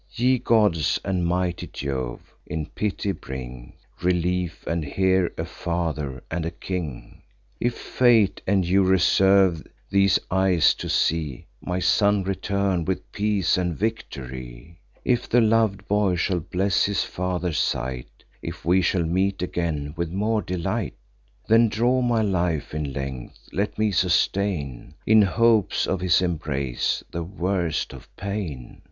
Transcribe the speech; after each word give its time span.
Ye 0.11 0.39
gods, 0.39 0.99
and 1.05 1.27
mighty 1.27 1.67
Jove, 1.67 2.33
in 2.47 2.65
pity 2.65 3.11
bring 3.11 3.73
Relief, 4.01 4.65
and 4.65 4.83
hear 4.83 5.31
a 5.37 5.45
father 5.45 6.23
and 6.31 6.43
a 6.43 6.49
king! 6.49 7.21
If 7.59 7.77
fate 7.77 8.41
and 8.47 8.65
you 8.65 8.83
reserve 8.83 9.61
these 9.91 10.17
eyes, 10.31 10.73
to 10.73 10.89
see 10.89 11.45
My 11.61 11.77
son 11.77 12.23
return 12.23 12.83
with 12.83 13.11
peace 13.11 13.57
and 13.59 13.77
victory; 13.77 14.79
If 15.05 15.29
the 15.29 15.39
lov'd 15.39 15.87
boy 15.87 16.15
shall 16.15 16.39
bless 16.39 16.85
his 16.85 17.03
father's 17.03 17.59
sight; 17.59 18.23
If 18.41 18.65
we 18.65 18.81
shall 18.81 19.03
meet 19.03 19.43
again 19.43 19.93
with 19.95 20.11
more 20.11 20.41
delight; 20.41 20.95
Then 21.47 21.69
draw 21.69 22.01
my 22.01 22.23
life 22.23 22.73
in 22.73 22.91
length; 22.91 23.37
let 23.53 23.77
me 23.77 23.91
sustain, 23.91 24.95
In 25.05 25.21
hopes 25.21 25.85
of 25.85 26.01
his 26.01 26.23
embrace, 26.23 27.03
the 27.11 27.21
worst 27.21 27.93
of 27.93 28.09
pain. 28.15 28.79